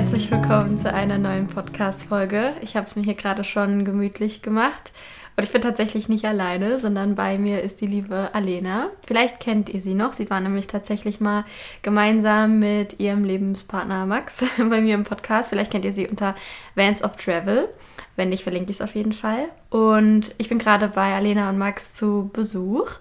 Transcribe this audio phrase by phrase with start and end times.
[0.00, 2.54] Herzlich willkommen zu einer neuen Podcast-Folge.
[2.62, 4.94] Ich habe es mir hier gerade schon gemütlich gemacht.
[5.36, 8.88] Und ich bin tatsächlich nicht alleine, sondern bei mir ist die liebe Alena.
[9.06, 10.14] Vielleicht kennt ihr sie noch.
[10.14, 11.44] Sie war nämlich tatsächlich mal
[11.82, 15.50] gemeinsam mit ihrem Lebenspartner Max bei mir im Podcast.
[15.50, 16.34] Vielleicht kennt ihr sie unter
[16.74, 17.68] Vans of Travel.
[18.16, 19.50] Wenn nicht, verlinke ich es auf jeden Fall.
[19.68, 22.92] Und ich bin gerade bei Alena und Max zu Besuch.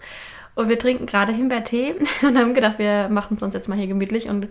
[0.55, 3.87] Und wir trinken gerade Himbeertee und haben gedacht, wir machen es uns jetzt mal hier
[3.87, 4.47] gemütlich und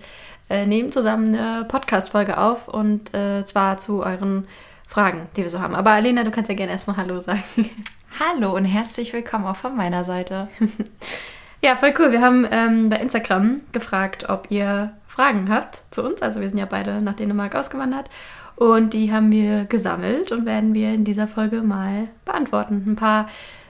[0.50, 4.46] äh, nehmen zusammen eine Podcast-Folge auf und äh, zwar zu euren
[4.88, 5.74] Fragen, die wir so haben.
[5.74, 7.42] Aber Alena, du kannst ja gerne erstmal Hallo sagen.
[8.18, 10.48] Hallo und herzlich willkommen auch von meiner Seite.
[11.62, 12.10] ja, voll cool.
[12.10, 16.22] Wir haben ähm, bei Instagram gefragt, ob ihr Fragen habt zu uns.
[16.22, 18.08] Also wir sind ja beide nach Dänemark ausgewandert.
[18.56, 22.82] Und die haben wir gesammelt und werden wir in dieser Folge mal beantworten.
[22.86, 23.28] Ein paar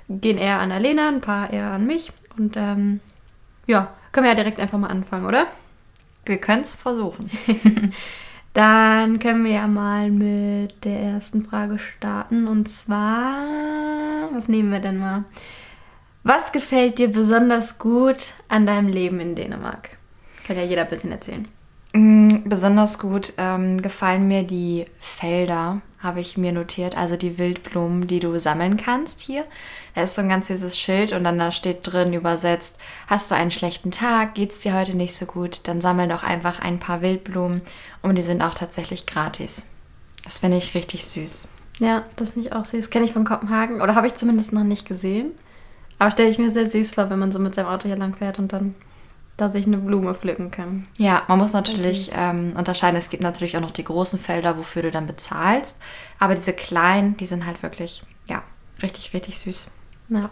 [0.08, 2.10] gehen eher an Alena, ein paar eher an mich.
[2.38, 3.00] Und ähm,
[3.66, 5.46] ja, können wir ja direkt einfach mal anfangen, oder?
[6.24, 7.30] Wir können es versuchen.
[8.54, 12.48] Dann können wir ja mal mit der ersten Frage starten.
[12.48, 13.34] Und zwar,
[14.32, 15.24] was nehmen wir denn mal?
[16.24, 19.90] Was gefällt dir besonders gut an deinem Leben in Dänemark?
[20.46, 21.46] Kann ja jeder ein bisschen erzählen.
[21.92, 26.96] Mm, besonders gut ähm, gefallen mir die Felder, habe ich mir notiert.
[26.96, 29.44] Also die Wildblumen, die du sammeln kannst hier.
[29.94, 33.34] Da ist so ein ganz süßes Schild und dann da steht drin übersetzt, hast du
[33.34, 36.78] einen schlechten Tag, geht es dir heute nicht so gut, dann sammel doch einfach ein
[36.78, 37.62] paar Wildblumen
[38.02, 39.66] und die sind auch tatsächlich gratis.
[40.24, 41.48] Das finde ich richtig süß.
[41.80, 42.90] Ja, das finde ich auch süß.
[42.90, 45.32] Kenne ich von Kopenhagen oder habe ich zumindest noch nicht gesehen.
[45.98, 48.14] Aber stelle ich mir sehr süß vor, wenn man so mit seinem Auto hier lang
[48.14, 48.74] fährt und dann
[49.38, 50.86] da sich eine Blume pflücken kann.
[50.98, 52.98] Ja, man muss natürlich ähm, unterscheiden.
[52.98, 55.78] Es gibt natürlich auch noch die großen Felder, wofür du dann bezahlst.
[56.18, 58.42] Aber diese kleinen, die sind halt wirklich, ja,
[58.82, 59.68] richtig, richtig süß.
[60.10, 60.30] Ja.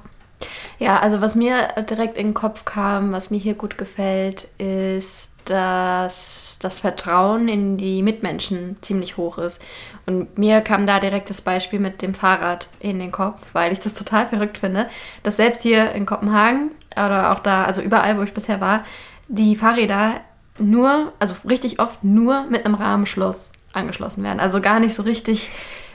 [0.79, 5.31] Ja, also was mir direkt in den Kopf kam, was mir hier gut gefällt, ist,
[5.47, 9.63] dass das Vertrauen in die Mitmenschen ziemlich hoch ist.
[10.05, 13.81] Und mir kam da direkt das Beispiel mit dem Fahrrad in den Kopf, weil ich
[13.81, 14.89] das total verrückt finde,
[15.23, 18.85] dass selbst hier in Kopenhagen oder auch da, also überall, wo ich bisher war,
[19.29, 20.21] die Fahrräder
[20.59, 24.41] nur, also richtig oft nur mit einem Rahmenschloss angeschlossen werden.
[24.41, 25.51] Also gar nicht so richtig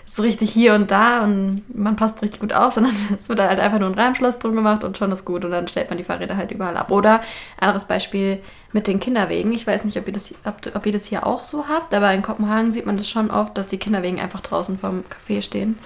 [0.05, 3.59] so richtig hier und da und man passt richtig gut auf, sondern es wird halt
[3.59, 6.03] einfach nur ein Rahmenschloss drum gemacht und schon ist gut und dann stellt man die
[6.03, 6.91] Fahrräder halt überall ab.
[6.91, 7.21] Oder
[7.59, 8.39] anderes Beispiel
[8.73, 9.53] mit den Kinderwegen.
[9.53, 12.13] Ich weiß nicht, ob ihr, das, ob, ob ihr das hier auch so habt, aber
[12.13, 15.77] in Kopenhagen sieht man das schon oft, dass die Kinderwegen einfach draußen vorm Café stehen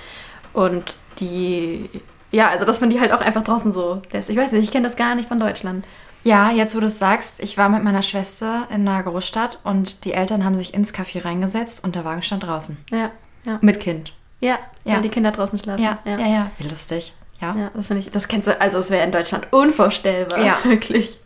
[0.54, 1.90] und die,
[2.36, 4.30] ja, also dass man die halt auch einfach draußen so lässt.
[4.30, 5.86] Ich weiß nicht, ich kenne das gar nicht von Deutschland.
[6.24, 10.06] Ja, jetzt wo du es sagst, ich war mit meiner Schwester in einer Großstadt und
[10.06, 12.78] die Eltern haben sich ins Café reingesetzt und der Wagen stand draußen.
[12.92, 13.12] Ja.
[13.46, 13.60] Ja.
[13.62, 14.14] Mit Kind.
[14.42, 15.84] Ja, ja, weil die Kinder draußen schlafen.
[15.84, 16.28] Ja, ja, ja.
[16.28, 16.52] ja.
[16.58, 17.14] Wie lustig.
[17.40, 17.56] Ja.
[17.56, 20.44] ja, das finde ich, das kennst du, also es wäre in Deutschland unvorstellbar.
[20.44, 21.20] Ja, wirklich.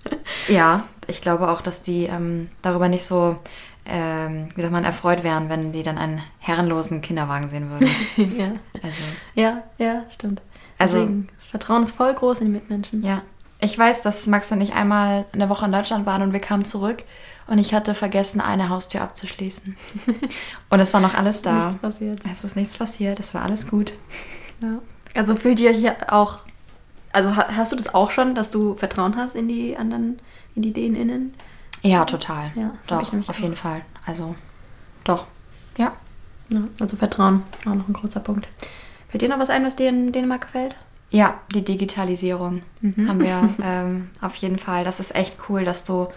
[0.48, 3.38] Ja, ich glaube auch, dass die ähm, darüber nicht so,
[3.86, 7.90] ähm, wie sagt man, erfreut wären, wenn die dann einen herrenlosen Kinderwagen sehen würden.
[8.38, 8.52] ja.
[8.84, 9.02] Also.
[9.34, 10.42] Ja, ja, stimmt.
[10.80, 13.04] Also, Deswegen, das Vertrauen ist voll groß in die Mitmenschen.
[13.04, 13.22] Ja.
[13.60, 16.64] Ich weiß, dass Max und ich einmal eine Woche in Deutschland waren und wir kamen
[16.64, 17.04] zurück
[17.48, 19.76] und ich hatte vergessen, eine Haustür abzuschließen.
[20.70, 21.66] und es war noch alles da.
[21.66, 22.22] Nichts passiert.
[22.32, 23.94] Es ist nichts passiert, es war alles gut.
[24.62, 24.80] Ja.
[25.14, 26.40] Also fühlt ihr euch auch,
[27.12, 30.20] also hast du das auch schon, dass du Vertrauen hast in die anderen,
[30.56, 31.34] in die DänInnen?
[31.82, 32.52] Ja, total.
[32.56, 33.40] Ja, doch, auf auch.
[33.40, 33.82] jeden Fall.
[34.06, 34.36] Also,
[35.04, 35.26] doch,
[35.78, 35.94] ja.
[36.52, 36.62] ja.
[36.80, 38.48] Also Vertrauen, auch noch ein großer Punkt.
[39.10, 40.76] Fällt dir noch was ein, was dir in Dänemark gefällt?
[41.10, 43.10] Ja, die Digitalisierung mhm.
[43.10, 44.84] haben wir ähm, auf jeden Fall.
[44.84, 46.08] Das ist echt cool, dass du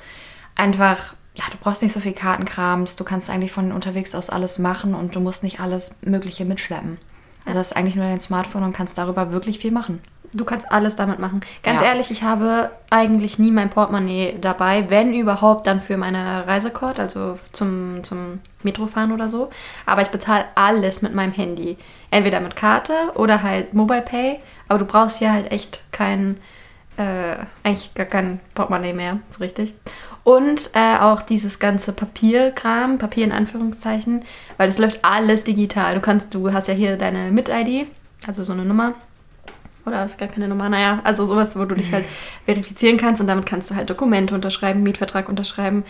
[0.55, 4.59] einfach ja, du brauchst nicht so viel Kartenkrams, du kannst eigentlich von unterwegs aus alles
[4.59, 6.99] machen und du musst nicht alles Mögliche mitschleppen.
[7.47, 10.01] Also das ist eigentlich nur dein Smartphone und kannst darüber wirklich viel machen.
[10.35, 11.43] Du kannst alles damit machen.
[11.63, 11.89] Ganz ja.
[11.89, 17.39] ehrlich, ich habe eigentlich nie mein Portemonnaie dabei, wenn überhaupt dann für meine Reisekort, also
[17.53, 19.51] zum, zum Metrofahren oder so.
[19.85, 21.77] Aber ich bezahle alles mit meinem Handy.
[22.11, 24.41] Entweder mit Karte oder halt Mobile Pay.
[24.69, 26.39] Aber du brauchst hier halt echt kein,
[26.97, 29.75] äh, eigentlich gar kein Portemonnaie mehr, so richtig.
[30.25, 34.25] Und äh, auch dieses ganze Papierkram, Papier in Anführungszeichen,
[34.57, 35.95] weil das läuft alles digital.
[35.95, 37.89] Du kannst, du hast ja hier deine Mit-ID,
[38.27, 38.95] also so eine Nummer.
[39.85, 42.05] Oder ist gar keine Nummer, naja, also sowas, wo du dich halt
[42.45, 45.85] verifizieren kannst und damit kannst du halt Dokumente unterschreiben, Mietvertrag unterschreiben,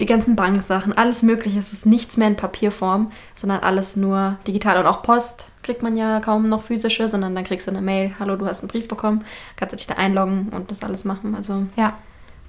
[0.00, 1.58] die ganzen Banksachen, alles Mögliche.
[1.58, 4.78] Es ist nichts mehr in Papierform, sondern alles nur digital.
[4.78, 8.12] Und auch Post kriegt man ja kaum noch physische, sondern dann kriegst du eine Mail,
[8.18, 9.24] hallo, du hast einen Brief bekommen,
[9.56, 11.34] kannst du dich da einloggen und das alles machen.
[11.34, 11.94] Also Ja.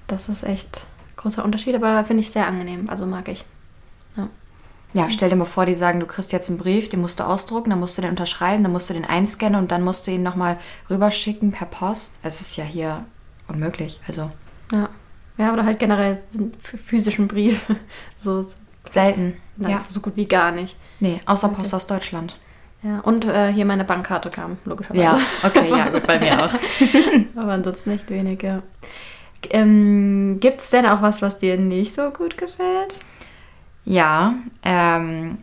[0.06, 2.88] das ist echt großer Unterschied, aber finde ich sehr angenehm.
[2.88, 3.44] Also mag ich.
[4.16, 4.28] Ja.
[4.92, 7.24] Ja, stell dir mal vor, die sagen, du kriegst jetzt einen Brief, den musst du
[7.24, 10.10] ausdrucken, dann musst du den unterschreiben, dann musst du den einscannen und dann musst du
[10.10, 10.58] ihn nochmal
[10.88, 12.14] rüberschicken per Post.
[12.22, 13.04] Es ist ja hier
[13.48, 14.00] unmöglich.
[14.08, 14.30] Also
[14.72, 14.88] Ja.
[15.38, 16.18] Ja, oder halt generell
[16.62, 17.64] physischen Brief.
[18.18, 18.44] So,
[18.90, 19.36] selten.
[19.56, 19.84] nein, ja.
[19.88, 20.76] so gut wie gar nicht.
[20.98, 21.56] Nee, außer Okay.
[21.56, 22.36] Post aus Deutschland.
[22.82, 25.02] Ja, und äh, hier meine Bankkarte kam, logischerweise.
[25.02, 26.50] Ja, okay, ja, gut, bei mir auch.
[27.36, 28.62] Aber ansonsten nicht wenig, ja.
[29.48, 32.96] Ähm, Gibt es denn auch was, was dir nicht so gut gefällt?
[33.90, 35.38] Ja, ähm,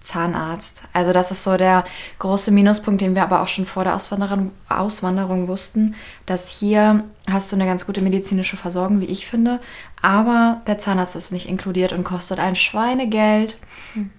[0.00, 0.82] Zahnarzt.
[0.92, 1.84] Also das ist so der
[2.18, 5.94] große Minuspunkt, den wir aber auch schon vor der Auswanderung, Auswanderung wussten,
[6.26, 9.60] dass hier hast du eine ganz gute medizinische Versorgung, wie ich finde,
[10.02, 13.56] aber der Zahnarzt ist nicht inkludiert und kostet ein Schweinegeld.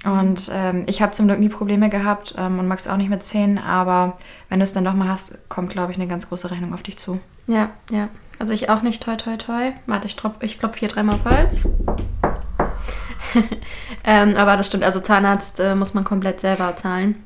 [0.06, 3.24] Und ähm, ich habe zum Glück nie Probleme gehabt ähm, und Max auch nicht mit
[3.24, 4.18] Zähnen, aber
[4.48, 6.82] wenn du es dann doch mal hast, kommt, glaube ich, eine ganz große Rechnung auf
[6.82, 7.20] dich zu.
[7.48, 8.08] Ja, ja.
[8.40, 9.74] Also ich auch nicht, toi, toi, toi.
[9.86, 11.68] Warte, ich, ich klopfe hier dreimal auf Holz.
[14.04, 17.24] ähm, aber das stimmt, also Zahnarzt äh, muss man komplett selber zahlen.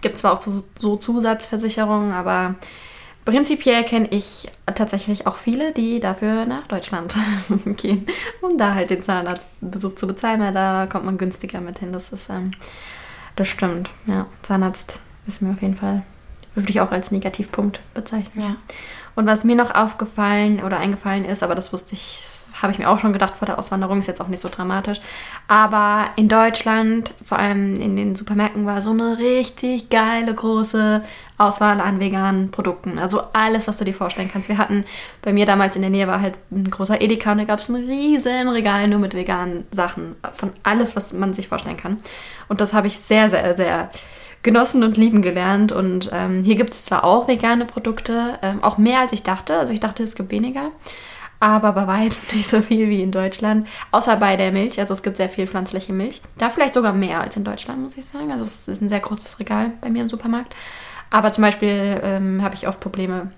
[0.00, 2.54] Gibt zwar auch so, so Zusatzversicherungen, aber
[3.24, 7.14] prinzipiell kenne ich tatsächlich auch viele, die dafür nach Deutschland
[7.76, 8.06] gehen,
[8.40, 11.92] um da halt den Zahnarztbesuch zu bezahlen, weil da kommt man günstiger mit hin.
[11.92, 12.52] Das ist, ähm,
[13.36, 13.90] das stimmt.
[14.06, 16.02] Ja, Zahnarzt ist mir auf jeden Fall,
[16.54, 18.44] würde ich auch als Negativpunkt bezeichnen.
[18.44, 18.56] Ja.
[19.14, 22.90] Und was mir noch aufgefallen oder eingefallen ist, aber das wusste ich, habe ich mir
[22.90, 25.00] auch schon gedacht vor der Auswanderung, ist jetzt auch nicht so dramatisch.
[25.46, 31.02] Aber in Deutschland, vor allem in den Supermärkten, war so eine richtig geile große
[31.38, 32.98] Auswahl an veganen Produkten.
[32.98, 34.48] Also alles, was du dir vorstellen kannst.
[34.48, 34.84] Wir hatten,
[35.22, 37.68] bei mir damals in der Nähe war halt ein großer Edeka und da gab es
[37.68, 40.16] ein riesen Regal nur mit veganen Sachen.
[40.32, 41.98] Von alles, was man sich vorstellen kann.
[42.48, 43.88] Und das habe ich sehr, sehr, sehr
[44.42, 45.72] genossen und lieben gelernt.
[45.72, 49.58] Und ähm, hier gibt es zwar auch vegane Produkte, ähm, auch mehr als ich dachte.
[49.58, 50.70] Also ich dachte, es gibt weniger.
[51.40, 53.68] Aber bei weitem nicht so viel wie in Deutschland.
[53.90, 54.80] Außer bei der Milch.
[54.80, 56.20] Also es gibt sehr viel pflanzliche Milch.
[56.36, 58.32] Da vielleicht sogar mehr als in Deutschland, muss ich sagen.
[58.32, 60.54] Also es ist ein sehr großes Regal bei mir im Supermarkt.
[61.10, 63.30] Aber zum Beispiel ähm, habe ich oft Probleme,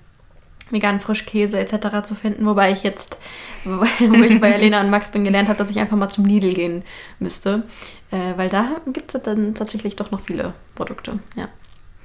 [0.71, 2.03] veganen Frischkäse etc.
[2.05, 3.19] zu finden, wobei ich jetzt,
[3.65, 3.83] wo
[4.23, 6.85] ich bei Elena und Max bin, gelernt habe, dass ich einfach mal zum Lidl gehen
[7.19, 7.65] müsste,
[8.11, 11.49] äh, weil da gibt es dann tatsächlich doch noch viele Produkte, ja.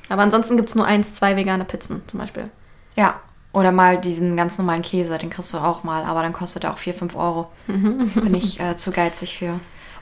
[0.09, 2.49] Aber ansonsten gibt es nur eins, zwei vegane Pizzen zum Beispiel.
[2.95, 3.19] Ja,
[3.55, 6.73] oder mal diesen ganz normalen Käse, den kriegst du auch mal, aber dann kostet er
[6.73, 7.47] auch 4, 5 Euro.
[7.67, 9.59] Bin ich äh, zu geizig für.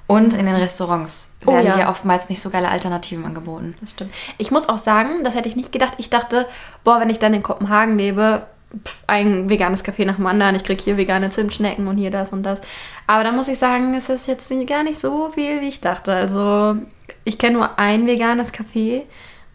[0.07, 1.77] Und in den Restaurants Oh werden ja.
[1.77, 3.75] dir oftmals nicht so geile Alternativen angeboten.
[3.79, 4.11] Das stimmt.
[4.37, 5.93] Ich muss auch sagen, das hätte ich nicht gedacht.
[5.97, 6.47] Ich dachte,
[6.83, 8.47] boah, wenn ich dann in Kopenhagen lebe,
[8.83, 12.33] pf, ein veganes Café nach dem anderen, ich kriege hier vegane Zimtschnecken und hier das
[12.33, 12.59] und das.
[13.05, 16.11] Aber da muss ich sagen, es ist jetzt gar nicht so viel, wie ich dachte.
[16.11, 16.75] Also,
[17.23, 19.03] ich kenne nur ein veganes Café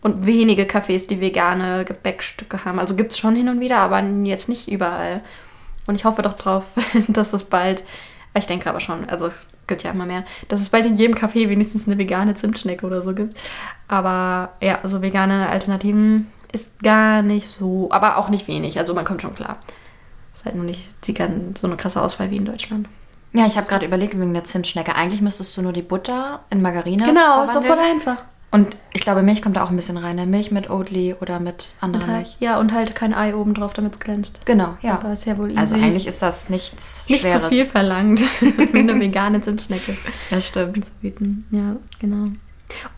[0.00, 2.78] und wenige Cafés, die vegane Gebäckstücke haben.
[2.78, 5.22] Also gibt es schon hin und wieder, aber jetzt nicht überall.
[5.86, 6.64] Und ich hoffe doch drauf,
[7.08, 7.84] dass es bald,
[8.34, 11.16] ich denke aber schon, also es gibt ja immer mehr, dass es bald in jedem
[11.16, 13.38] Café wenigstens eine vegane Zimtschnecke oder so gibt.
[13.88, 18.78] Aber ja, also vegane Alternativen ist gar nicht so, aber auch nicht wenig.
[18.78, 19.58] Also man kommt schon klar.
[20.34, 22.88] Ist halt nur nicht so eine krasse Auswahl wie in Deutschland.
[23.32, 24.94] Ja, ich habe gerade überlegt wegen der Zimtschnecke.
[24.94, 28.00] Eigentlich müsstest du nur die Butter in Margarine Genau, ist so verwandeln.
[28.00, 28.24] voll einfach.
[28.50, 30.16] Und ich glaube, Milch kommt da auch ein bisschen rein.
[30.16, 30.24] Ne?
[30.24, 32.28] Milch mit Oatly oder mit anderer Und Milch.
[32.30, 34.40] halt, ja, und halt kein Ei oben drauf, damit es glänzt.
[34.46, 34.94] Genau, ja.
[34.94, 35.58] Aber ist ja wohl easy.
[35.58, 37.42] Also eigentlich ist das nichts nicht Schweres.
[37.42, 38.22] zu viel verlangt,
[38.72, 39.96] eine vegane Zimtschnecke
[40.30, 40.82] Das stimmt.
[40.84, 41.46] zu bieten.
[41.50, 42.28] Ja, genau.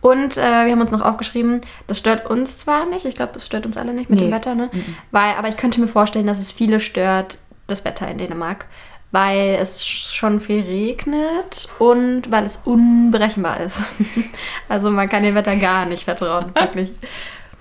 [0.01, 3.47] Und äh, wir haben uns noch aufgeschrieben, das stört uns zwar nicht, ich glaube, das
[3.47, 4.33] stört uns alle nicht mit dem Nee.
[4.33, 4.69] Wetter, ne?
[5.13, 8.67] Weil, aber ich könnte mir vorstellen, dass es viele stört, das Wetter in Dänemark,
[9.13, 13.85] weil es schon viel regnet und weil es unberechenbar ist.
[14.69, 16.93] also man kann dem Wetter gar nicht vertrauen, wirklich.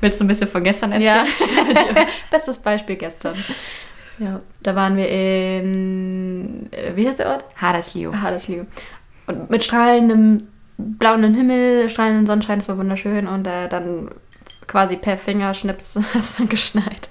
[0.02, 1.26] Willst du ein bisschen von gestern Ja,
[2.32, 3.36] bestes Beispiel gestern.
[4.18, 7.46] Ja, da waren wir in, äh, wie heißt der Ort?
[7.56, 8.14] Haderslew.
[8.14, 8.66] Haderslew.
[9.28, 14.10] Und mit strahlendem blauen Himmel, strahlendem Sonnenschein, es war wunderschön und äh, dann
[14.68, 17.10] quasi per Fingerschnips hat es dann geschneit.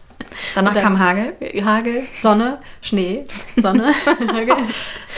[0.54, 1.34] Danach Oder- kam Hagel.
[1.64, 3.24] Hagel, Sonne, Schnee,
[3.56, 3.92] Sonne,
[4.32, 4.56] Hagel.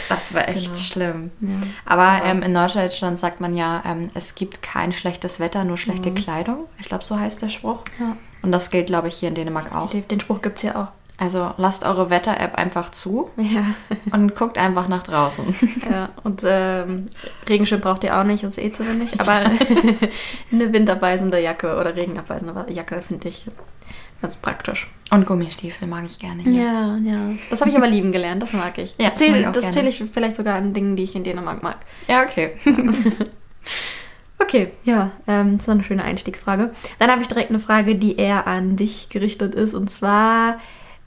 [0.09, 0.76] Das war echt Genau.
[0.76, 1.31] schlimm.
[1.40, 1.49] Ja.
[1.85, 6.12] Aber ähm, in Norddeutschland sagt man ja, ähm, es gibt kein schlechtes Wetter, nur schlechte
[6.12, 6.67] Kleidung.
[6.79, 7.81] Ich glaube, so heißt der Spruch.
[7.99, 8.17] Ja.
[8.43, 9.90] Und das gilt, glaube ich, hier in Dänemark auch.
[9.90, 10.88] Den, den Spruch gibt es ja auch.
[11.23, 13.67] Also lasst eure Wetter-App einfach zu Ja.
[14.11, 15.55] und guckt einfach nach draußen.
[15.90, 16.09] ja.
[16.25, 17.11] Und ähm,
[17.47, 19.21] Regenschirm braucht ihr auch nicht, ist eh zu wenig.
[19.21, 19.33] Aber
[20.52, 23.45] eine windabweisende Jacke oder regenabweisende Jacke finde ich
[24.20, 24.88] ganz praktisch.
[25.10, 26.62] Und Gummistiefel mag ich gerne hier.
[26.62, 27.30] Ja, ja.
[27.50, 28.94] Das habe ich aber lieben gelernt, das mag ich.
[28.96, 31.78] Ja, das zähle das zähle ich vielleicht sogar an Dingen, die ich in Dänemark mag.
[32.06, 32.52] Ja, okay.
[34.42, 36.72] Okay, ja, ähm, das ist eine schöne Einstiegsfrage.
[36.98, 39.74] Dann habe ich direkt eine Frage, die eher an dich gerichtet ist.
[39.74, 40.58] Und zwar,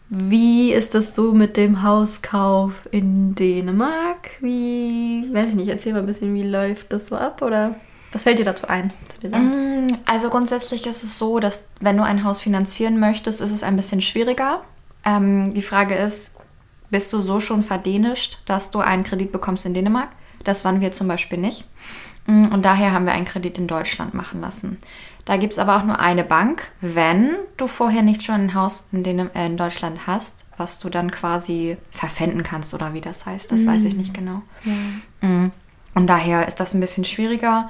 [0.08, 4.30] wie ist das so mit dem Hauskauf in Dänemark?
[4.40, 7.42] Wie, weiß ich nicht, erzähl mal ein bisschen, wie läuft das so ab?
[7.42, 7.76] Oder
[8.14, 8.94] was fällt dir dazu ein?
[9.24, 13.64] Mm, Also grundsätzlich ist es so, dass wenn du ein Haus finanzieren möchtest, ist es
[13.64, 14.62] ein bisschen schwieriger.
[15.04, 16.36] Ähm, die Frage ist,
[16.90, 20.10] bist du so schon verdänischt, dass du einen Kredit bekommst in Dänemark?
[20.44, 21.66] Das waren wir zum Beispiel nicht.
[22.28, 24.78] Mm, Und daher haben wir einen Kredit in Deutschland machen lassen.
[25.26, 28.90] Da gibt es aber auch nur eine Bank, wenn du vorher nicht schon ein Haus
[28.92, 33.26] in, Dänem äh, in Deutschland hast, was du dann quasi verpfänden kannst oder wie das
[33.26, 33.52] heißt.
[33.52, 34.42] Das weiß ich nicht genau.
[35.22, 35.48] Mm.
[35.96, 37.70] Und daher ist das ein bisschen schwieriger.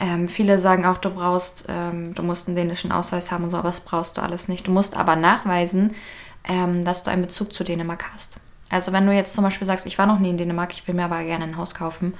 [0.00, 3.56] Ähm, viele sagen auch, du brauchst, ähm, du musst einen dänischen Ausweis haben und so,
[3.56, 4.66] aber das brauchst du alles nicht.
[4.66, 5.94] Du musst aber nachweisen,
[6.44, 8.38] ähm, dass du einen Bezug zu Dänemark hast.
[8.70, 10.94] Also wenn du jetzt zum Beispiel sagst, ich war noch nie in Dänemark, ich will
[10.94, 12.14] mir aber gerne ein Haus kaufen,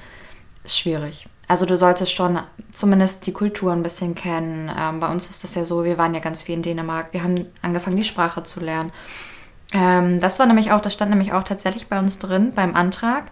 [0.63, 1.27] ist schwierig.
[1.49, 2.39] Also du solltest schon
[2.73, 4.71] zumindest die Kultur ein bisschen kennen.
[4.79, 7.13] Ähm, bei uns ist das ja so, wir waren ja ganz viel in Dänemark.
[7.13, 8.93] Wir haben angefangen, die Sprache zu lernen.
[9.73, 13.25] Ähm, das war nämlich auch, das stand nämlich auch tatsächlich bei uns drin beim Antrag.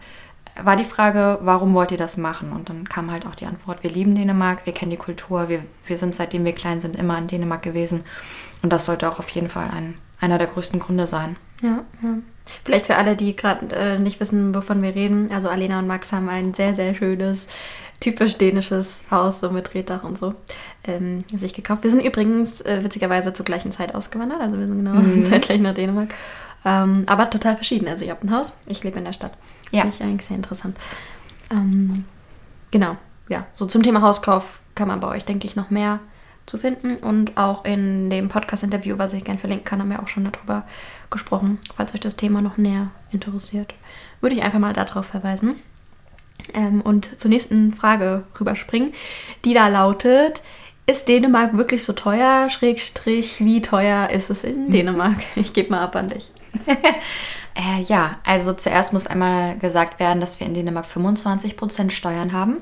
[0.61, 2.53] War die Frage, warum wollt ihr das machen?
[2.53, 5.65] Und dann kam halt auch die Antwort, wir lieben Dänemark, wir kennen die Kultur, wir,
[5.87, 8.05] wir sind seitdem wir klein sind immer in Dänemark gewesen.
[8.63, 11.37] Und das sollte auch auf jeden Fall ein, einer der größten Gründe sein.
[11.63, 12.19] Ja, ja.
[12.65, 15.31] Vielleicht für alle, die gerade äh, nicht wissen, wovon wir reden.
[15.33, 17.47] Also Alena und Max haben ein sehr, sehr schönes,
[18.01, 20.35] typisch dänisches Haus, so mit Reddach und so,
[20.85, 21.85] ähm, sich gekauft.
[21.85, 24.41] Wir sind übrigens äh, witzigerweise zur gleichen Zeit ausgewandert.
[24.41, 26.15] Also wir sind genau zeitgleich nach Dänemark.
[26.65, 27.89] Ähm, aber total verschieden.
[27.89, 29.33] Also ich habe ein Haus, ich lebe in der Stadt.
[29.73, 29.83] Ja.
[29.83, 30.77] Finde ich eigentlich sehr interessant.
[31.51, 32.05] Ähm,
[32.71, 32.97] genau,
[33.29, 33.47] ja.
[33.55, 36.01] So zum Thema Hauskauf kann man bei euch, denke ich, noch mehr
[36.47, 36.97] zu finden.
[36.97, 40.65] Und auch in dem Podcast-Interview, was ich gerne verlinken kann, haben wir auch schon darüber
[41.11, 41.59] gesprochen.
[41.77, 43.75] Falls euch das Thema noch näher interessiert,
[44.21, 45.57] würde ich einfach mal darauf verweisen.
[46.55, 48.93] Ähm, und zur nächsten Frage rüberspringen,
[49.45, 50.43] die da lautet:
[50.87, 52.49] Ist Dänemark wirklich so teuer?
[52.51, 55.19] Schrägstrich, wie teuer ist es in Dänemark?
[55.37, 56.31] Ich gebe mal ab an dich.
[57.55, 62.59] Äh, ja, also zuerst muss einmal gesagt werden, dass wir in Dänemark 25% Steuern haben.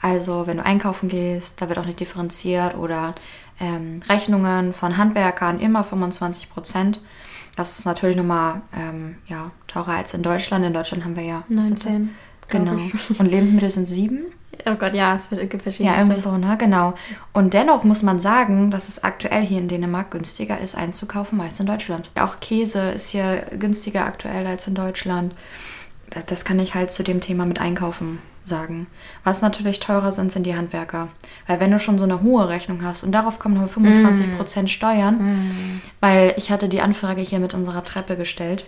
[0.00, 3.14] Also wenn du einkaufen gehst, da wird auch nicht differenziert oder
[3.60, 6.98] ähm, Rechnungen von Handwerkern immer 25%.
[7.56, 10.64] Das ist natürlich nochmal ähm, ja, teurer als in Deutschland.
[10.64, 11.92] In Deutschland haben wir ja was ist das?
[11.92, 12.16] 19.
[12.48, 12.82] glaub Genau.
[13.18, 14.24] Und Lebensmittel sind sieben.
[14.66, 15.94] Oh Gott, ja, es wird- gibt verschiedene.
[15.94, 16.56] Ja, irgendwie so, ne?
[16.58, 16.94] Genau.
[17.32, 21.60] Und dennoch muss man sagen, dass es aktuell hier in Dänemark günstiger ist einzukaufen als
[21.60, 22.10] in Deutschland.
[22.18, 25.34] Auch Käse ist hier günstiger aktuell als in Deutschland.
[26.26, 28.88] Das kann ich halt zu dem Thema mit Einkaufen sagen.
[29.22, 31.08] Was natürlich teurer sind, sind die Handwerker.
[31.46, 35.80] Weil wenn du schon so eine hohe Rechnung hast und darauf kommen noch 25% Steuern,
[36.00, 38.64] weil ich hatte die Anfrage hier mit unserer Treppe gestellt,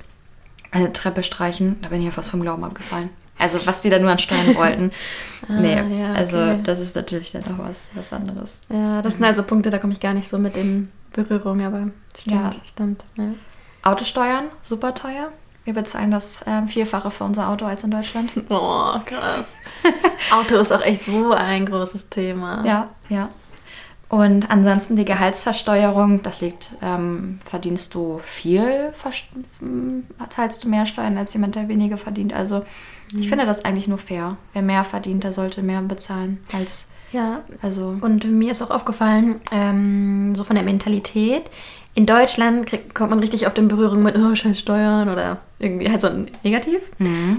[0.70, 3.10] eine Treppe streichen, da bin ich ja fast vom Glauben abgefallen.
[3.42, 4.90] Also was die da nur an Steuern wollten.
[5.48, 6.60] nee, Ah, ja, also okay.
[6.64, 8.58] das ist natürlich dann auch was, was anderes.
[8.70, 11.88] Ja, das sind also Punkte, da komme ich gar nicht so mit in Berührung, aber
[12.16, 12.50] stimmt, Ja.
[12.64, 13.02] stimmt.
[13.18, 13.24] Ja.
[13.82, 15.28] Autosteuern, super teuer.
[15.64, 18.30] Wir bezahlen das ähm, Vierfache für unser Auto als in Deutschland.
[18.48, 19.54] Oh, krass.
[20.32, 22.64] Auto ist auch echt so ein großes Thema.
[22.66, 23.28] Ja, ja.
[24.08, 29.22] Und ansonsten die Gehaltsversteuerung, das liegt, ähm, verdienst du viel, vers-
[29.60, 32.32] m, zahlst du mehr Steuern als jemand, der weniger verdient.
[32.34, 32.64] Also
[33.20, 34.36] ich finde das eigentlich nur fair.
[34.52, 39.40] Wer mehr verdient, der sollte mehr bezahlen als, Ja, also, und mir ist auch aufgefallen,
[39.52, 41.44] ähm, so von der Mentalität,
[41.94, 45.90] in Deutschland kriegt, kommt man richtig oft in Berührung mit, oh, scheiß Steuern oder irgendwie
[45.90, 46.08] halt so
[46.42, 46.80] negativ.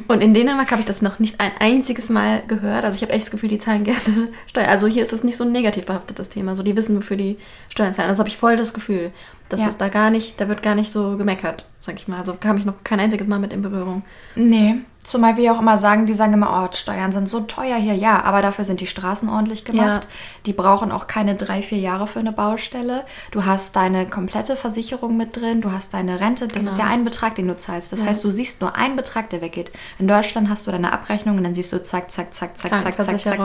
[0.07, 2.85] Und in Dänemark habe ich das noch nicht ein einziges Mal gehört.
[2.85, 3.99] Also ich habe echt das Gefühl, die zahlen gerne
[4.47, 4.69] Steuern.
[4.69, 6.55] Also hier ist es nicht so ein negativ behaftetes Thema.
[6.55, 7.37] So, die wissen, wofür die
[7.69, 8.09] Steuern zahlen.
[8.09, 9.11] Also habe ich voll das Gefühl,
[9.53, 9.67] dass Ja.
[9.69, 12.19] es da gar nicht, da wird gar nicht so gemeckert, sag ich mal.
[12.19, 14.03] Also kam ich noch kein einziges Mal mit in Berührung.
[14.35, 17.93] Nee, zumal wir auch immer sagen, die sagen immer, oh, Steuern sind so teuer hier.
[17.93, 20.03] Ja, aber dafür sind die Straßen ordentlich gemacht.
[20.03, 20.09] Ja.
[20.45, 23.03] Die brauchen auch keine drei, vier Jahre für eine Baustelle.
[23.31, 26.47] Du hast deine komplette Versicherung mit drin, du hast deine Rente.
[26.47, 26.87] Das ist Genau.
[26.87, 27.91] ja ein Betrag, den du zahlst.
[27.91, 28.07] Das Ja.
[28.07, 29.71] heißt, du siehst nur einen Betrag, der weggeht.
[29.99, 32.95] In Deutschland hast du deine Abrechnung und dann siehst du zack, zack, zack, zack, zack,
[32.95, 33.39] zack, zack.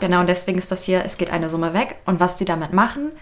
[0.00, 1.96] Genau, und deswegen ist das hier, es geht eine Summe weg.
[2.06, 3.12] Und was die damit machen,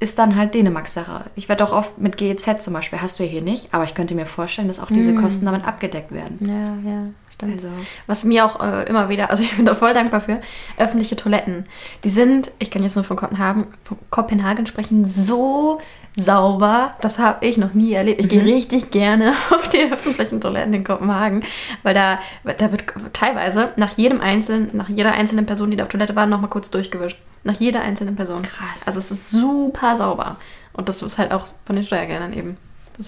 [0.00, 1.24] ist dann halt Dänemarks Sache.
[1.34, 3.94] Ich werde auch oft mit GEZ zum Beispiel, hast du ja hier nicht, aber ich
[3.94, 6.38] könnte mir vorstellen, dass auch diese Kosten damit abgedeckt werden.
[6.40, 7.02] Ja, ja,
[7.32, 7.54] stimmt.
[7.54, 7.68] Also-
[8.06, 10.40] Was mir auch äh, immer wieder, also ich bin da voll dankbar für,
[10.76, 11.66] öffentliche Toiletten.
[12.04, 15.80] Die sind, ich kann jetzt nur von Kopenhagen, von Kopenhagen sprechen, so
[16.16, 16.94] sauber.
[17.00, 18.20] Das habe ich noch nie erlebt.
[18.20, 18.30] Ich Mhm.
[18.30, 21.42] gehe richtig gerne auf die öffentlichen Toiletten in Kopenhagen,
[21.82, 25.88] weil da, da wird teilweise nach jedem einzelnen, nach jeder einzelnen Person, die da auf
[25.88, 27.18] Toilette war, nochmal kurz durchgewischt.
[27.44, 28.42] Nach jeder einzelnen Person.
[28.42, 28.86] Krass.
[28.86, 30.36] Also es ist super sauber.
[30.72, 32.56] Und das ist halt auch von den Steuergeldern eben.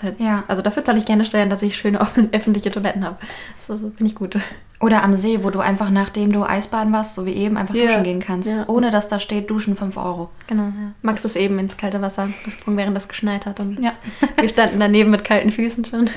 [0.04, 0.44] Halt, Ja.
[0.46, 3.16] Also dafür zahle ich gerne Steuern, dass ich schöne offen- öffentliche Toiletten habe.
[3.56, 4.36] Das ist- finde ich gut.
[4.78, 7.86] Oder am See, wo du einfach, nachdem du Eisbaden warst, so wie eben, einfach Ja.
[7.86, 8.48] duschen gehen kannst.
[8.48, 8.66] Ja.
[8.68, 10.30] Ohne dass da steht, duschen 5 Euro.
[10.46, 10.92] Genau, ja.
[11.02, 13.58] Max ist eben ins kalte Wasser gesprungen, während das geschneit hat.
[13.60, 13.92] Und Ja.
[14.36, 16.08] wir standen daneben mit kalten Füßen schon.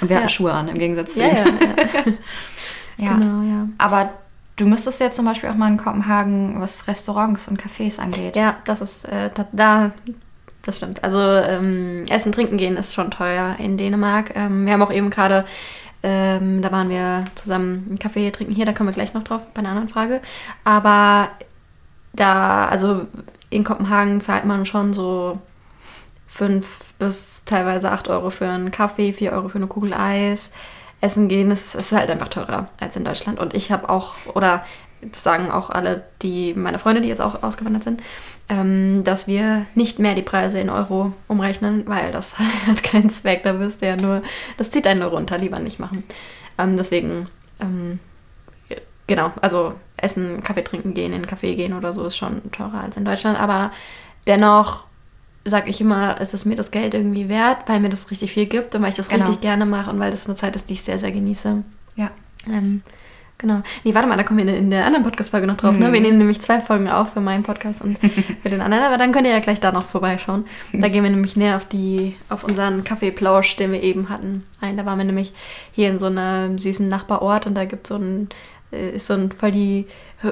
[0.00, 0.28] Und wir hatten.
[0.30, 2.12] Schuhe an, im Gegensatz zu ja, ja, ja.
[2.98, 3.12] Ja.
[3.14, 3.68] Genau, ja.
[3.78, 4.12] Aber
[4.62, 8.36] du müsstest jetzt zum Beispiel auch mal in Kopenhagen, was Restaurants und Cafés angeht.
[8.36, 9.90] Ja, das ist äh, da, da,
[10.62, 11.02] das stimmt.
[11.02, 14.36] Also ähm, Essen, Trinken gehen ist schon teuer in Dänemark.
[14.36, 15.44] Ähm, wir haben auch eben gerade,
[16.04, 19.42] ähm, da waren wir zusammen einen Kaffee trinken hier, da kommen wir gleich noch drauf
[19.52, 20.20] bei einer anderen Frage.
[20.62, 21.28] Aber
[22.12, 23.06] da, also
[23.50, 25.40] in Kopenhagen zahlt man schon so
[26.28, 30.52] fünf bis teilweise acht Euro für einen Kaffee, vier Euro für eine Kugel Eis.
[31.02, 33.38] Essen gehen ist, ist halt einfach teurer als in Deutschland.
[33.38, 34.64] Und ich habe auch, oder
[35.02, 38.00] das sagen auch alle, die meine Freunde, die jetzt auch ausgewandert sind,
[38.48, 43.42] ähm, dass wir nicht mehr die Preise in Euro umrechnen, weil das hat keinen Zweck.
[43.42, 44.22] Da wirst du ja nur,
[44.56, 46.04] das zieht einen nur runter, lieber nicht machen.
[46.56, 47.28] Ähm, deswegen,
[47.60, 47.98] ähm,
[49.08, 52.82] genau, also Essen, Kaffee trinken gehen, in einen Café gehen oder so ist schon teurer
[52.84, 53.40] als in Deutschland.
[53.40, 53.72] Aber
[54.28, 54.84] dennoch
[55.44, 58.46] sage ich immer, ist es mir das Geld irgendwie wert, weil mir das richtig viel
[58.46, 59.24] gibt und weil ich das Genau.
[59.24, 61.62] richtig gerne mache und weil das eine Zeit ist, die ich sehr, sehr genieße.
[61.96, 62.10] Ja.
[62.48, 62.82] Ähm,
[63.38, 63.62] genau.
[63.84, 65.76] Nee, warte mal, da kommen wir in der anderen Podcast-Folge noch drauf.
[65.76, 65.88] Ne?
[65.88, 65.92] Mhm.
[65.92, 67.98] Wir nehmen nämlich zwei Folgen auf für meinen Podcast und
[68.42, 70.44] für den anderen, aber dann könnt ihr ja gleich da noch vorbeischauen.
[70.72, 74.76] Da gehen wir nämlich näher auf die, auf unseren Kaffeeplausch, den wir eben hatten, ein.
[74.76, 75.32] Da waren wir nämlich
[75.72, 78.34] hier in so einem süßen Nachbarort und da gibt so ein äh,
[78.72, 79.86] ist so ein voll die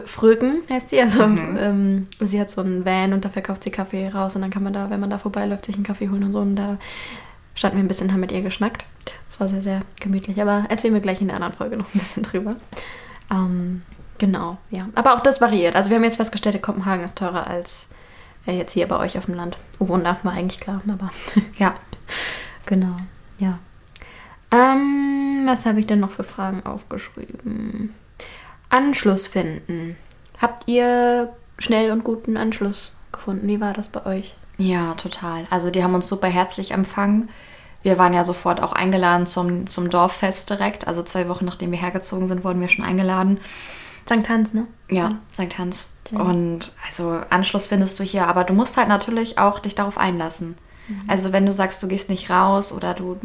[0.06, 1.00] Fröken, heißt die.
[1.00, 1.56] Also Mhm.
[1.58, 4.62] ähm, sie hat so einen Van und da verkauft sie Kaffee raus und dann kann
[4.62, 6.38] man da, wenn man da vorbeiläuft, sich einen Kaffee holen und so.
[6.40, 6.78] Und da
[7.54, 8.84] standen wir ein bisschen, haben mit ihr geschnackt.
[9.28, 10.40] Das war sehr, sehr gemütlich.
[10.40, 12.56] Aber erzählen wir gleich in der anderen Folge noch ein bisschen drüber.
[13.30, 13.82] Ähm,
[14.18, 14.88] genau, ja.
[14.94, 15.76] Aber auch das variiert.
[15.76, 17.88] Also wir haben jetzt festgestellt, Kopenhagen ist teurer als
[18.46, 19.56] äh, jetzt hier bei euch auf dem Land.
[19.78, 21.10] Oh Wunder, war eigentlich klar, aber
[21.58, 21.74] Ja.
[22.66, 22.96] genau,
[23.38, 23.58] ja.
[24.52, 27.94] Ähm, was habe ich denn noch für Fragen aufgeschrieben?
[28.70, 29.96] Anschluss finden.
[30.40, 33.46] Habt ihr schnell und guten Anschluss gefunden?
[33.46, 34.34] Wie war das bei euch?
[34.56, 35.46] Ja, total.
[35.50, 37.28] Also die haben uns super herzlich empfangen.
[37.82, 40.86] Wir waren ja sofort auch eingeladen zum, zum Dorffest direkt.
[40.86, 43.40] Also zwei Wochen nachdem wir hergezogen sind, wurden wir schon eingeladen.
[44.04, 44.28] St.
[44.28, 44.66] Hans, ne?
[44.90, 45.58] Ja, St.
[45.58, 45.90] Hans.
[46.10, 46.20] Ja.
[46.20, 50.56] Und also Anschluss findest du hier, aber du musst halt natürlich auch dich darauf einlassen.
[51.06, 53.16] Also wenn du sagst, du gehst nicht raus oder du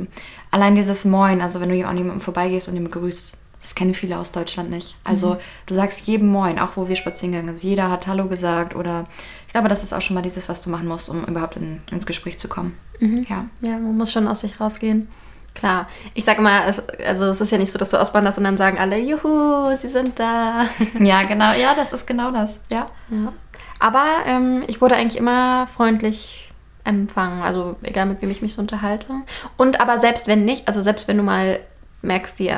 [0.51, 4.31] allein dieses Moin, also wenn du jemandem vorbeigehst und ihn begrüßt, das kennen viele aus
[4.31, 4.95] Deutschland nicht.
[5.03, 7.67] Also du sagst jedem Moin, auch wo wir spazieren gegangen sind.
[7.67, 9.07] Jeder hat Hallo gesagt oder
[9.47, 11.81] ich glaube, das ist auch schon mal dieses, was du machen musst, um überhaupt in,
[11.89, 12.77] ins Gespräch zu kommen.
[12.99, 13.45] Ja.
[13.61, 15.07] Ja, man muss schon aus sich rausgehen.
[15.55, 15.87] Klar.
[16.13, 18.55] Ich sag mal, es, also es ist ja nicht so, dass du auswanderst und dann
[18.55, 20.67] sagen alle, juhu, sie sind da.
[20.99, 21.51] Ja, genau.
[21.53, 22.59] Ja, das ist genau das.
[22.69, 22.85] Ja.
[23.09, 23.33] Ja.
[23.79, 26.51] Aber ähm, ich wurde eigentlich immer freundlich
[26.83, 29.11] empfangen, also egal mit wem ich mich so unterhalte.
[29.57, 31.61] Und aber selbst wenn nicht, also selbst wenn du mal
[32.03, 32.53] merkst, die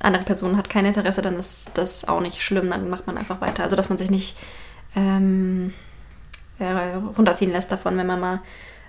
[0.00, 3.40] andere Person hat kein Interesse, dann ist das auch nicht schlimm, dann macht man einfach
[3.40, 3.62] weiter.
[3.64, 4.36] Also dass man sich nicht
[4.96, 5.72] ähm,
[6.58, 8.40] äh, runterziehen lässt davon, wenn man mal,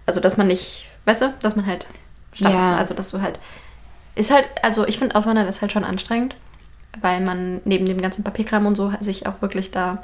[0.05, 1.85] also dass man nicht, weißt du, dass man halt
[2.33, 2.77] standhaft, Ja.
[2.77, 3.39] also dass du halt,
[4.15, 6.35] ist halt, also ich finde Auswandern ist halt schon anstrengend,
[7.01, 10.01] weil man neben dem ganzen Papierkram und so sich auch wirklich da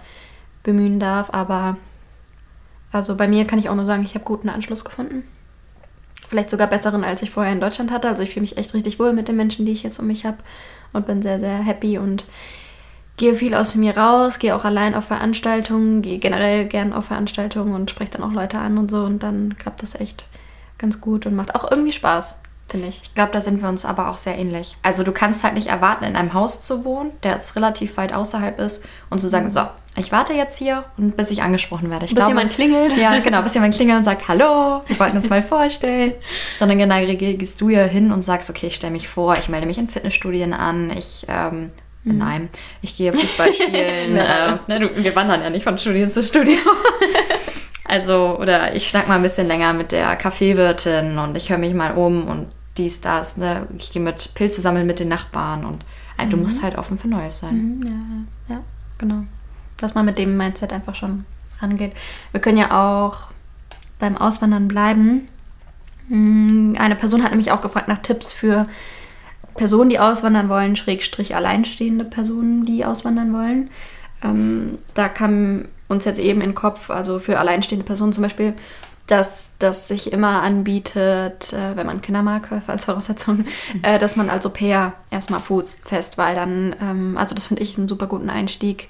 [0.64, 1.78] bemühen darf, aber
[2.92, 5.24] also bei mir kann ich auch nur sagen, ich habe guten Anschluss gefunden.
[6.30, 8.08] Vielleicht sogar besseren, als ich vorher in Deutschland hatte.
[8.10, 10.26] Also ich fühle mich echt richtig wohl mit den Menschen, die ich jetzt um mich
[10.26, 10.38] habe
[10.94, 12.26] und bin sehr, sehr happy und
[13.18, 17.74] gehe viel aus mir raus, gehe auch allein auf Veranstaltungen, gehe generell gern auf Veranstaltungen
[17.74, 20.28] und spreche dann auch Leute an und so und dann klappt das echt
[20.78, 23.02] ganz gut und macht auch irgendwie Spaß, finde ich.
[23.04, 24.76] Ich glaube, da sind wir uns aber auch sehr ähnlich.
[24.84, 28.14] Also du kannst halt nicht erwarten, in einem Haus zu wohnen, der jetzt relativ weit
[28.14, 29.62] außerhalb ist und zu sagen, so,
[29.96, 32.06] ich warte jetzt hier und bis ich angesprochen werde.
[32.06, 32.96] Ich Bis jemand klingelt.
[32.98, 36.14] Ja, genau, bis jemand klingelt und sagt, hallo, wir wollten uns mal vorstellen.
[36.60, 39.66] Sondern genau gehst du ja hin und sagst, okay, ich stelle mich vor, ich melde
[39.66, 41.72] mich in Fitnessstudien an, ich, ähm,
[42.04, 42.50] nein,
[42.82, 43.72] ich gehe Fußball spielen.
[44.18, 46.58] äh, ne, du, wir wandern ja nicht von Studio zu Studio.
[47.90, 51.74] Also, oder ich schnack mal ein bisschen länger mit der Kaffeewirtin und ich höre mich
[51.74, 53.68] mal um und dies, das, ne?
[53.78, 55.84] Ich gehe mit Pilze sammeln mit den Nachbarn und
[56.18, 57.80] äh, du musst halt offen für Neues sein.
[57.80, 57.88] Mhm,
[58.50, 58.62] Ja, ja,
[58.98, 59.24] genau.
[59.78, 61.26] Dass man mit dem Mindset einfach schon
[61.62, 61.94] rangeht.
[62.32, 63.28] Wir können ja auch
[64.00, 65.28] beim Auswandern bleiben.
[66.10, 68.68] Mm, Eine Person hat nämlich auch gefragt nach Tipps für
[69.56, 73.70] Personen, die auswandern wollen, Schrägstrich alleinstehende Personen, die auswandern wollen.
[74.24, 78.54] Ähm, da kam uns jetzt eben in den Kopf, also für alleinstehende Personen zum Beispiel,
[79.08, 83.84] dass das sich immer anbietet, äh, wenn man Kinder mag, als Voraussetzung, mhm.
[83.84, 87.64] äh, dass man als Au pair erstmal Fuß fest, weil dann, ähm, also das finde
[87.64, 88.90] ich einen super guten Einstieg,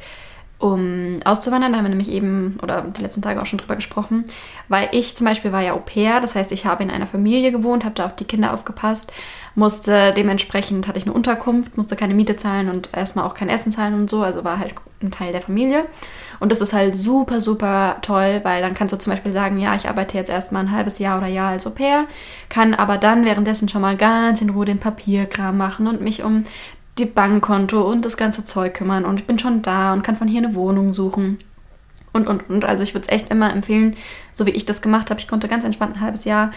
[0.60, 1.72] um auszuwandern.
[1.72, 4.26] Da haben wir nämlich eben, oder die letzten Tage auch schon drüber gesprochen,
[4.68, 7.52] weil ich zum Beispiel war ja Au pair, das heißt, ich habe in einer Familie
[7.52, 9.12] gewohnt, habe da auf die Kinder aufgepasst,
[9.56, 13.72] musste dementsprechend, hatte ich eine Unterkunft, musste keine Miete zahlen und erstmal auch kein Essen
[13.72, 15.86] zahlen und so, also war halt ein Teil der Familie.
[16.40, 19.76] Und das ist halt super, super toll, weil dann kannst du zum Beispiel sagen, ja,
[19.76, 22.06] ich arbeite jetzt erstmal ein halbes Jahr oder Jahr als Au pair,
[22.50, 26.44] kann aber dann währenddessen schon mal ganz in Ruhe den Papierkram machen und mich um
[27.00, 29.06] die Bankkonto und das ganze Zeug kümmern.
[29.06, 31.38] Und ich bin schon da und kann von hier eine Wohnung suchen.
[32.14, 32.66] Und, und, und.
[32.66, 33.96] Also ich würde es echt immer empfehlen,
[34.34, 35.20] so wie ich das gemacht habe.
[35.20, 36.52] Ich konnte ganz entspannt ein halbes Jahr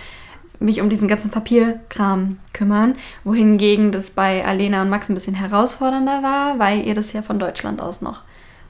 [0.60, 6.22] mich um diesen ganzen Papierkram kümmern, wohingegen das bei Alena und Max ein bisschen herausfordernder
[6.22, 8.22] war, weil ihr das ja von Deutschland aus noch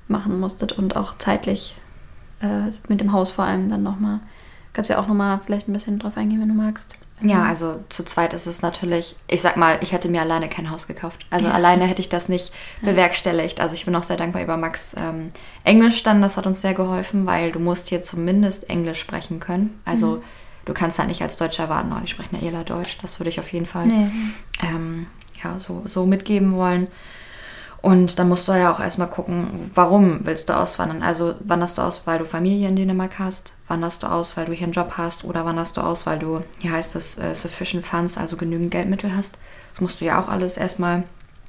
[0.07, 1.77] machen musstet und auch zeitlich
[2.41, 4.21] äh, mit dem Haus vor allem dann nochmal.
[4.73, 6.95] Kannst du ja auch nochmal vielleicht ein bisschen drauf eingehen, wenn du magst.
[7.23, 7.49] Ja, mhm.
[7.49, 10.87] also zu zweit ist es natürlich, ich sag mal, ich hätte mir alleine kein Haus
[10.87, 11.27] gekauft.
[11.31, 11.53] Also ja.
[11.53, 12.53] alleine hätte ich das nicht
[12.83, 13.61] bewerkstelligt.
[13.61, 15.31] Also ich bin auch sehr dankbar über Max ähm,
[15.65, 19.81] Englisch dann, das hat uns sehr geholfen, weil du musst hier zumindest Englisch sprechen können.
[19.85, 20.23] Also mhm.
[20.65, 22.99] du kannst halt nicht als Deutscher warten, oh, die sprechen ja Ela Deutsch.
[23.03, 24.11] Das würde ich auf jeden Fall nee.
[24.63, 25.07] ähm,
[25.43, 26.89] ja, so, so mitgeben wollen.
[27.83, 31.03] Und dann musst du ja auch erstmal gucken, warum willst du auswandern?
[31.03, 33.53] Also wanderst du aus, weil du Familie in Dänemark hast?
[33.69, 35.25] Wanderst du aus, weil du hier einen Job hast?
[35.25, 39.15] Oder wanderst du aus, weil du, hier heißt es, äh, Sufficient Funds, also genügend Geldmittel
[39.17, 39.39] hast?
[39.73, 41.05] Das musst du ja auch alles erstmal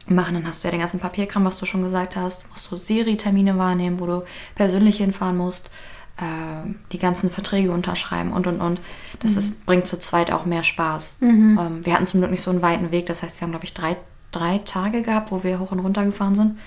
[0.07, 0.35] machen.
[0.35, 2.49] Dann hast du ja den ganzen Papierkram, was du schon gesagt hast.
[2.49, 4.23] Musst du Siri-Termine wahrnehmen, wo du
[4.55, 5.69] persönlich hinfahren musst.
[6.17, 8.79] Äh, die ganzen Verträge unterschreiben und und und.
[9.19, 9.37] Das mhm.
[9.37, 11.19] ist, bringt zu zweit auch mehr Spaß.
[11.21, 11.59] Mhm.
[11.59, 13.07] Ähm, wir hatten zum Glück nicht so einen weiten Weg.
[13.07, 13.97] Das heißt, wir haben, glaube ich, drei
[14.31, 16.59] drei Tage gehabt, wo wir hoch und runter gefahren sind.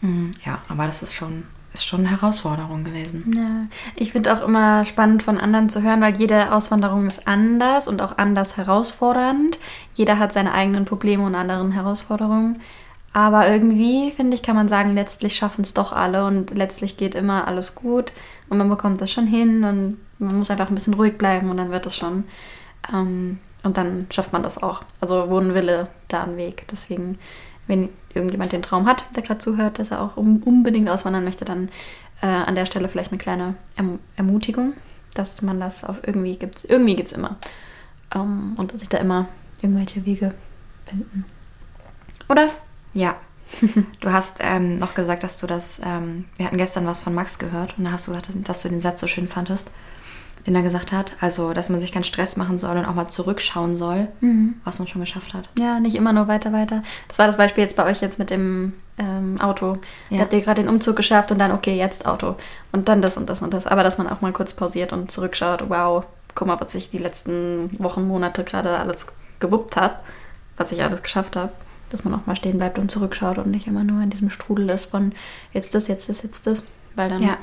[0.00, 3.32] Mhm, ja, aber das ist schon, ist schon eine Herausforderung gewesen.
[3.36, 7.88] Ja, ich finde auch immer spannend von anderen zu hören, weil jede Auswanderung ist anders
[7.88, 9.58] und auch anders herausfordernd.
[9.94, 12.60] Jeder hat seine eigenen Probleme und anderen Herausforderungen.
[13.12, 17.14] Aber irgendwie, finde ich, kann man sagen, letztlich schaffen es doch alle und letztlich geht
[17.14, 18.12] immer alles gut
[18.50, 21.56] und man bekommt das schon hin und man muss einfach ein bisschen ruhig bleiben und
[21.56, 22.24] dann wird es schon.
[22.92, 24.82] Ähm, und dann schafft man das auch.
[25.00, 26.66] Also wo ein Wille, da ein Weg.
[26.70, 27.18] Deswegen,
[27.66, 31.68] wenn irgendjemand den Traum hat, der gerade zuhört, dass er auch unbedingt auswandern möchte, dann
[32.22, 34.74] äh, an der Stelle vielleicht eine kleine erm Ermutigung,
[35.14, 36.64] dass man das auch irgendwie gibt.
[36.64, 37.36] Irgendwie gibt es immer.
[38.14, 39.26] Ähm, und dass sich da immer
[39.60, 40.32] irgendwelche Wege
[40.86, 41.24] finden.
[42.28, 42.48] Oder?
[42.94, 43.16] Ja.
[44.00, 47.38] du hast ähm, noch gesagt, dass du das, ähm, wir hatten gestern was von Max
[47.38, 49.70] gehört und da hast du gesagt, dass du den Satz so schön fandest
[50.46, 51.12] den er gesagt hat.
[51.20, 54.54] Also, dass man sich keinen Stress machen soll und auch mal zurückschauen soll, mhm.
[54.64, 55.48] was man schon geschafft hat.
[55.58, 56.82] Ja, nicht immer nur weiter, weiter.
[57.08, 59.78] Das war das Beispiel jetzt bei euch jetzt mit dem ähm, Auto.
[60.08, 60.16] Ja.
[60.16, 62.36] Ihr habt ihr gerade den Umzug geschafft und dann, okay, jetzt Auto.
[62.72, 63.66] Und dann das und das und das.
[63.66, 66.04] Aber dass man auch mal kurz pausiert und zurückschaut, wow,
[66.34, 69.08] guck mal, was ich die letzten Wochen, Monate gerade alles
[69.40, 69.96] gewuppt habe,
[70.56, 71.52] was ich alles geschafft habe.
[71.90, 74.70] Dass man auch mal stehen bleibt und zurückschaut und nicht immer nur in diesem Strudel
[74.70, 75.12] ist von
[75.52, 76.68] jetzt das, jetzt das, jetzt das.
[76.96, 77.38] Weil dann ja.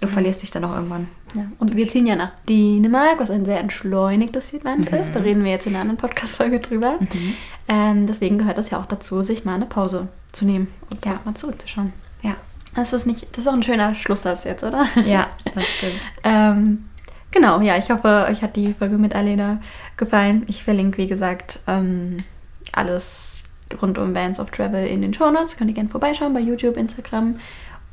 [0.00, 1.08] Du verlierst dich dann auch irgendwann.
[1.34, 1.46] Ja.
[1.58, 4.98] Und wir ziehen ja nach Dänemark, was ein sehr entschleunigtes Land mhm.
[4.98, 5.14] ist.
[5.14, 6.98] Da reden wir jetzt in einer anderen Podcast-Folge drüber.
[7.00, 7.34] Mhm.
[7.68, 11.20] Ähm, deswegen gehört das ja auch dazu, sich mal eine Pause zu nehmen und ja.
[11.24, 11.92] mal zurückzuschauen.
[12.22, 12.36] Ja.
[12.74, 14.86] Das ist, nicht, das ist auch ein schöner Schlusssatz jetzt, oder?
[15.06, 16.00] Ja, das stimmt.
[16.24, 16.86] ähm,
[17.30, 19.60] genau, ja, ich hoffe, euch hat die Folge mit Alena
[19.96, 20.42] gefallen.
[20.48, 22.16] Ich verlinke, wie gesagt, ähm,
[22.72, 23.42] alles
[23.80, 25.56] rund um Vans of Travel in den Show Notes.
[25.56, 27.36] Könnt ihr gerne vorbeischauen bei YouTube, Instagram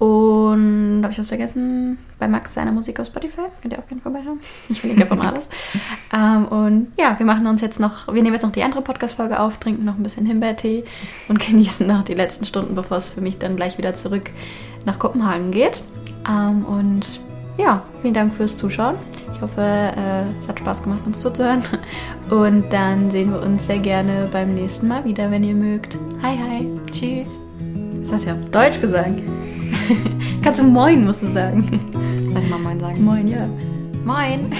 [0.01, 1.99] und habe ich was vergessen?
[2.17, 3.43] Bei Max seiner Musik auf Spotify.
[3.61, 4.39] Könnt ihr auch gerne vorbeischauen.
[4.67, 5.47] Ich verlinke von alles.
[6.11, 9.39] ähm, und ja, wir machen uns jetzt noch, wir nehmen jetzt noch die andere Podcast-Folge
[9.39, 10.85] auf, trinken noch ein bisschen Himbeertee
[11.27, 14.31] und genießen noch die letzten Stunden, bevor es für mich dann gleich wieder zurück
[14.87, 15.83] nach Kopenhagen geht.
[16.27, 17.19] Ähm, und
[17.59, 18.95] ja, vielen Dank fürs Zuschauen.
[19.35, 21.61] Ich hoffe, äh, es hat Spaß gemacht, uns zuzuhören.
[22.31, 25.97] Und dann sehen wir uns sehr gerne beim nächsten Mal wieder, wenn ihr mögt.
[26.23, 26.67] Hi, hi.
[26.91, 27.39] Tschüss.
[28.01, 29.21] Das hast du ja auf Deutsch gesagt.
[30.43, 31.63] Kannst du Moin, musst du sagen.
[32.31, 33.03] Soll ich mal Moin sagen?
[33.03, 33.47] Moin, ja.
[34.05, 34.51] Moin.